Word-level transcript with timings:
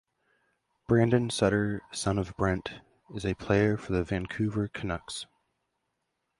Brandon 0.87 1.29
Sutter, 1.29 1.83
son 1.91 2.17
of 2.17 2.35
Brent, 2.35 2.81
is 3.13 3.23
a 3.23 3.35
player 3.35 3.77
for 3.77 3.91
the 3.93 4.03
Vancouver 4.03 4.67
Canucks. 4.67 5.27